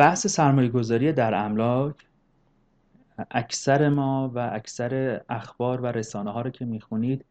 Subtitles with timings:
[0.00, 1.94] بحث سرمایه گذاری در املاک
[3.30, 7.24] اکثر ما و اکثر اخبار و رسانه ها رو که می‌خونید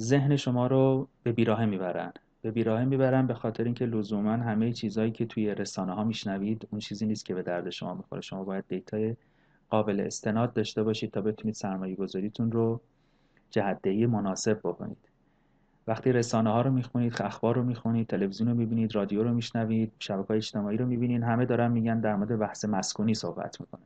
[0.00, 2.12] ذهن شما رو به بیراهه می‌برن.
[2.42, 6.78] به بیراهه می‌برن به خاطر اینکه لزوما همه چیزهایی که توی رسانه ها میشنوید اون
[6.78, 8.20] چیزی نیست که به درد شما می‌خوره.
[8.20, 9.16] شما باید دیتای
[9.70, 12.80] قابل استناد داشته باشید تا بتونید سرمایه گذاریتون رو
[13.50, 15.13] جهدهی مناسب بکنید.
[15.86, 20.28] وقتی رسانه ها رو می‌خونید اخبار رو می‌خونید تلویزیون رو می‌بینید رادیو رو میشنوید شبکه
[20.28, 23.82] های اجتماعی رو می‌بینید همه دارن میگن در مورد بحث مسکونی صحبت می‌کنه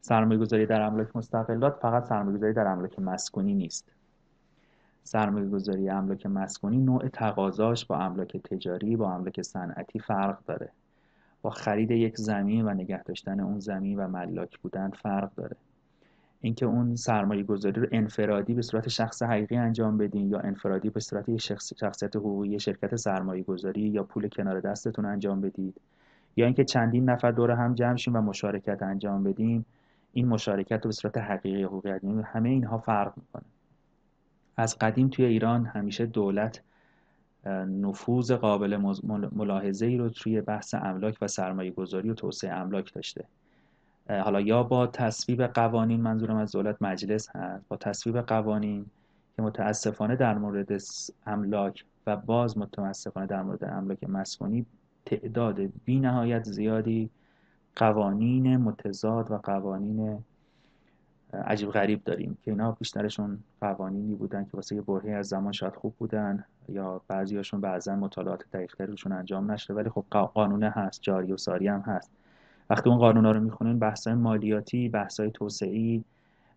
[0.00, 3.92] سرمایه گذاری در املاک مستقلات فقط سرمایه گذاری در املاک مسکونی نیست.
[5.02, 10.72] سرمایه گذاری املاک مسکونی نوع تقاضاش با املاک تجاری با املاک صنعتی فرق داره.
[11.42, 15.56] با خرید یک زمین و نگه داشتن اون زمین و ملاک بودن فرق داره.
[16.40, 21.00] اینکه اون سرمایه گذاری رو انفرادی به صورت شخص حقیقی انجام بدین یا انفرادی به
[21.00, 25.80] صورت شخص، شخصیت حقوقی شرکت سرمایه گذاری یا پول کنار دستتون انجام بدید.
[26.36, 29.66] یا اینکه چندین نفر دور هم جمع شیم و مشارکت انجام بدیم.
[30.12, 31.90] این مشارکت رو به صورت حقیقی حقوقی
[32.24, 33.44] همه اینها فرق می‌کنه.
[34.56, 36.62] از قدیم توی ایران همیشه دولت
[37.46, 38.76] نفوذ قابل
[39.32, 43.24] ملاحظه ای رو توی بحث املاک و سرمایه گذاری و توسعه املاک داشته.
[44.18, 48.86] حالا یا با تصویب قوانین منظورم از دولت مجلس هست با تصویب قوانین
[49.36, 50.82] که متاسفانه در مورد
[51.26, 54.66] املاک و باز متاسفانه در مورد املاک مسکونی
[55.06, 57.10] تعداد بی نهایت زیادی
[57.76, 60.24] قوانین متضاد و قوانین
[61.32, 65.74] عجیب غریب داریم که اینا بیشترشون قوانینی بودن که واسه یه برهه از زمان شاید
[65.74, 71.32] خوب بودن یا بعضیاشون بعضا مطالعات دقیقتری روشون انجام نشده ولی خب قانونه هست جاری
[71.32, 72.10] و ساری هم هست.
[72.70, 76.04] وقتی اون قانونا رو می‌خونین بحثای مالیاتی بحثای توسعی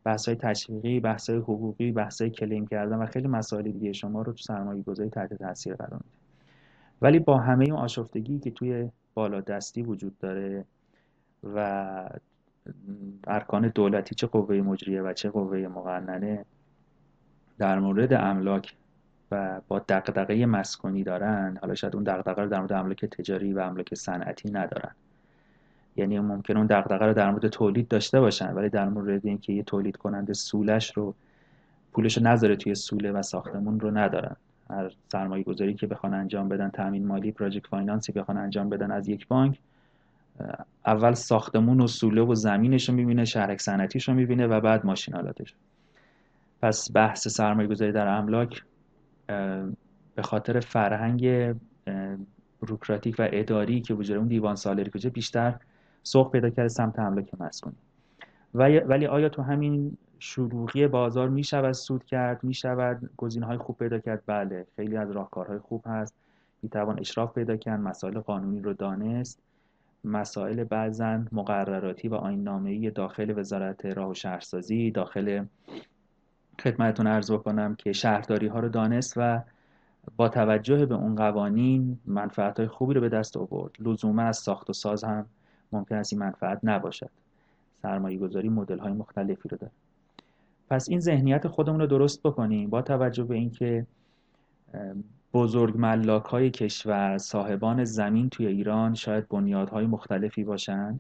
[0.03, 4.81] بحثای تشویقی بحثای حقوقی بحثای کلیم کردن و خیلی مسائل دیگه شما رو تو سرمایه
[4.81, 6.05] گذاری تحت تاثیر قرار میده.
[7.01, 10.65] ولی با همه اون آشفتگی که توی بالادستی وجود داره
[11.43, 12.09] و
[13.27, 16.45] ارکان دولتی چه قوه مجریه و چه قوه مقننه
[17.57, 18.75] در مورد املاک
[19.31, 23.59] و با دقدقه مسکونی دارن حالا شاید اون دقدقه رو در مورد املاک تجاری و
[23.59, 24.95] املاک صنعتی ندارن.
[25.95, 29.63] یعنی ممکن اون دقدقه رو در مورد تولید داشته باشن ولی در مورد اینکه یه
[29.63, 31.15] تولید کننده سولش رو
[31.93, 34.35] پولش رو نذاره توی سوله و ساختمون رو ندارن.
[34.69, 39.07] هر سرمایه گذاری که بخوان انجام بدن تامین مالی پراجکت فاینانسی بخوان انجام بدن از
[39.07, 39.59] یک بانک
[40.85, 45.55] اول ساختمون و سوله و زمینش رو می‌بینه شهرک صنعتیش رو می‌بینه و بعد ماشینالاتش
[46.61, 48.63] پس بحث سرمایه گذاری در املاک
[50.15, 51.55] به خاطر فرهنگ
[52.61, 55.55] بروکراتیک و اداری که وجود اون دیوان سالاری کجا بیشتر
[56.03, 57.75] سوق پیدا کرده سمت املاک مسکونی
[58.53, 64.23] ولی آیا تو همین شروعی بازار می‌شود سود کرد؟ می‌شود؟ گزینه های خوب پیدا کرد؟
[64.25, 64.65] بله.
[64.75, 66.15] خیلی از راهکارهای خوب هست.
[66.61, 67.79] می‌توان اشراف پیدا کرد.
[67.79, 69.39] مسائل قانونی رو دانست.
[70.03, 75.45] مسائل بعضا مقرراتی و آینامه‌ای داخل وزارت راه و شهرسازی داخل
[76.63, 79.41] خدمتتون عرض بکنم که شهرداری ها رو دانست و
[80.17, 83.71] با توجه به اون قوانین منفعت های خوبی رو به دست آورد.
[83.79, 85.25] لزوما از ساخت و ساز هم
[85.73, 87.09] ممکن است این منفعت نباشد.
[87.81, 89.73] سرمایه گذاری مدل های مختلفی رو داره.
[90.69, 92.69] پس این ذهنیت خودمون رو درست بکنیم.
[92.69, 93.85] با توجه به اینکه
[95.33, 100.99] بزرگ ملاک های کشور صاحبان زمین توی ایران شاید بنیادهای مختلفی باشن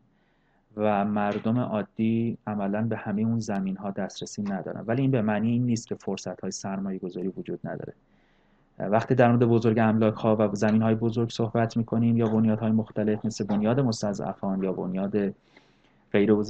[0.77, 4.83] و مردم عادی عملا به همه اون زمین ها دسترسی ندارن.
[4.87, 7.93] ولی این به معنی این نیست که فرصت های سرمایه گذاری وجود نداره.
[8.79, 12.59] وقتی در مورد بزرگ املاک ها و زمین های بزرگ صحبت می کنیم یا بنیاد
[12.59, 15.33] های مختلف مثل بنیاد مستضعفان یا بنیاد
[16.11, 16.43] غیر و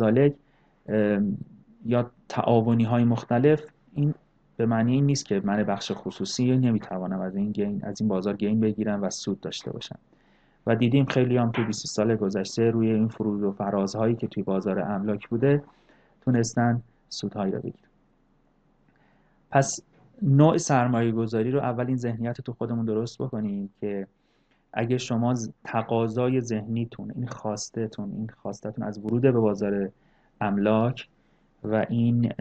[1.85, 3.63] یا تعاونی های مختلف
[3.93, 4.13] این
[4.57, 8.35] به معنی این نیست که من بخش خصوصی نمی‌توانم از این گین از این بازار
[8.35, 9.99] گین بگیرم و سود داشته باشم.
[10.67, 14.43] و دیدیم خیلی هم تو 20 سال گذشته روی این فرود و فرازهایی که توی
[14.43, 15.63] بازار املاک بوده
[16.21, 17.89] تونستن سودهایی رو بگیرن.
[19.51, 19.79] پس
[20.23, 24.07] نوع سرمایه گذاری رو اول این ذهنیت تو خودمون درست بکنیم که
[24.73, 29.89] اگه شما تقاضای ذهنیتون این خواستتون این خواستتون از ورود به بازار
[30.41, 31.07] املاک
[31.63, 32.33] و این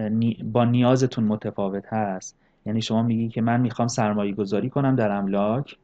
[0.53, 2.37] با نیازتون متفاوت هست.
[2.67, 5.77] یعنی شما میگی که من می‌خوام سرمایه گذاری کنم در املاک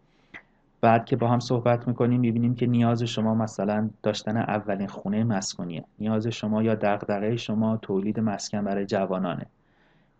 [0.80, 5.84] بعد که با هم صحبت می‌کنیم می‌بینیم که نیاز شما مثلا داشتن اولین خونه مسکونیه.
[5.98, 9.46] نیاز شما یا دغدغه شما تولید مسکن برای جوانانه.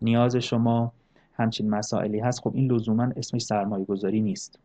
[0.01, 0.91] نیاز شما
[1.39, 4.59] همچین مسائلی هست خب این لزوما اسمش سرمایه گذاری نیست.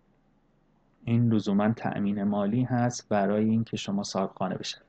[1.05, 4.81] این لزوما تأمین مالی هست برای اینکه شما صاحب خانه بشید.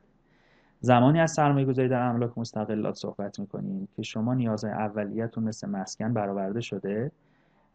[0.80, 6.14] زمانی از سرمایه گذاری در املاک مستقلات صحبت می‌کنیم که شما نیازهای اولیتون مثل مسکن
[6.14, 7.12] برآورده شده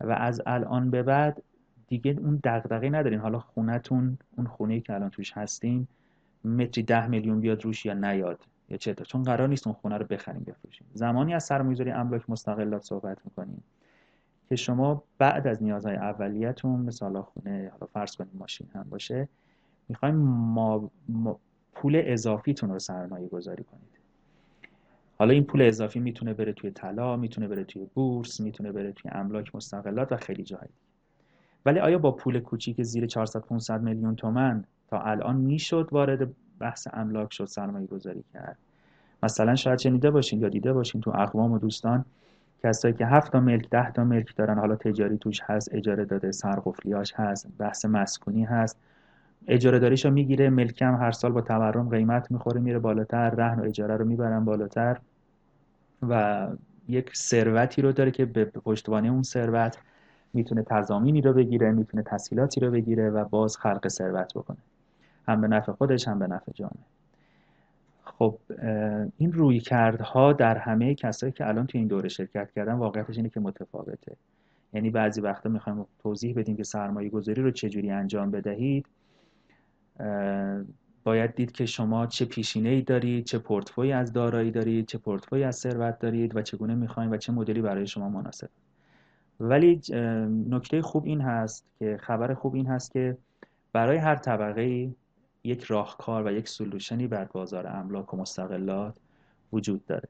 [0.00, 1.42] و از الان به بعد
[1.88, 3.20] دیگه اون دغدغه ندارین.
[3.20, 5.86] حالا خونتون اون خونه که الان توش هستین
[6.44, 10.06] متری ده میلیون بیاد روش یا نیاد یا چه چون قرار نیست اون خونه رو
[10.06, 10.86] بخریم بفروشیم.
[10.94, 13.62] زمانی از سرمایه‌گذاری املاک مستقلات صحبت می‌کنیم
[14.50, 19.29] که شما بعد از نیازهای اولیتون مثلا خونه حالا فرض کنیم ماشین هم باشه
[19.88, 20.91] می‌خوایم ما,
[21.73, 24.00] پول اضافیتون رو سرمایه گذاری کنید.
[25.19, 29.11] حالا این پول اضافی می‌تونه بره توی طلا می‌تونه بره توی بورس می‌تونه بره توی
[29.14, 30.70] املاک مستقلات و خیلی جایی
[31.67, 36.88] ولی آیا با پول کوچیک زیر 400 500 میلیون تومن تا الان می‌شد وارد بحث
[36.93, 38.58] املاک شد سرمایه گذاری کرد؟
[39.23, 42.05] مثلا شاید شنیده باشین یا دیده باشین تو اقوام و دوستان
[42.62, 46.32] کسایی که 7 تا ملک 10 تا ملک دارن حالا تجاری توش هست اجاره داده
[46.32, 48.80] سرقفلیاش هست بحث مسکونی هست.
[49.48, 53.96] اجاره داریشو می‌گیره ملکم هر سال با تورم قیمت می‌خوره میره بالاتر رهن و اجاره
[53.96, 54.98] رو می‌برن بالاتر.
[56.08, 56.46] و
[56.88, 59.78] یک ثروتی رو داره که به پشتوانه اون ثروت
[60.34, 64.58] می‌تونه تضامینی رو بگیره می‌تونه تسهیلاتی رو بگیره و باز خلق ثروت بکنه.
[65.28, 66.84] هم به نفع خودش هم به نفع جامعه.
[68.20, 68.38] خب
[69.17, 73.28] این روی کردها در همه کسایی که الان تو این دوره شرکت کردن واقعیتش اینه
[73.28, 74.17] که متفاوته.
[74.72, 78.87] یعنی بعضی وقتا می‌خوایم توضیح بدیم که سرمایه گذاری رو چجوری انجام بدهید.
[81.05, 85.44] باید دید که شما چه پیشینه ای دارید چه پورتفوی از دارایی دارید چه پورتفوی
[85.44, 88.49] از ثروت دارید و چگونه می‌خواین و چه مدلی برای شما مناسب.
[89.40, 89.81] ولی
[90.49, 93.16] نکته خوب این هست که خبر خوب این هست که
[93.73, 94.90] برای هر طبقه
[95.44, 98.96] یک راهکار و یک سلوشنی بر بازار املاک و مستقلات
[99.52, 100.08] وجود داره.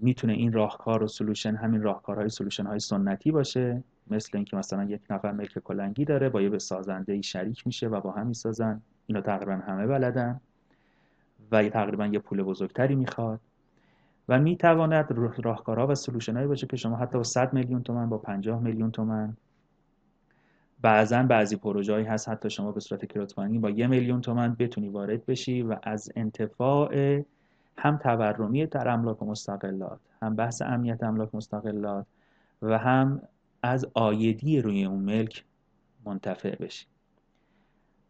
[0.00, 5.00] می‌تونه این راهکار و solution همین راهکارهای solution های سنتی باشه مثل اینکه مثلا یک
[5.10, 8.82] نفر ملک کلنگی داره با یه سازنده ای شریک میشه و با هم می‌سازن.
[9.06, 10.40] اینا تقریبا همه بلدن
[11.50, 13.40] و تقریبا یه پول بزرگتری می‌خواد.
[14.28, 15.12] و می‌تواند
[15.42, 19.36] راهکارها و solution باشه که شما حتی با 100 میلیون تومن با 50 میلیون تومن
[20.82, 25.26] بعضا بعضی پروژه‌ای هست حتی شما به صورت crowdfunding با یه میلیون تومن بتونی وارد
[25.26, 27.22] بشی و از انتفاع
[27.76, 32.06] هم تورمی در املاک مستقلات هم بحث امنیت املاک مستقلات
[32.62, 33.22] و هم
[33.62, 35.44] از آیدی روی اون ملک
[36.04, 36.86] منتفع بشی.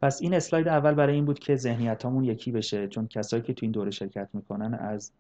[0.02, 3.52] پس این اسلاید اول برای این بود که ذهنیت همون یکی بشه چون کسایی که
[3.52, 5.12] تو این دوره شرکت می‌کنن از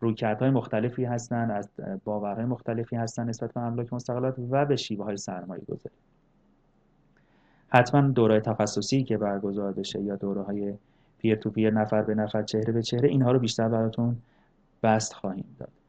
[0.00, 1.68] رویکردهای مختلفی هستن از
[2.04, 5.94] باورهای مختلفی هستن نسبت به املاک مستقلات و به شیوه های سرمایه گذاری
[7.74, 10.74] حتما دوره تخصصی که برگزار بشه یا دوره های
[11.18, 14.16] پیر تو پیر نفر به نفر چهره به چهره اینها رو بیشتر براتون
[14.82, 15.81] بست خواهیم داد.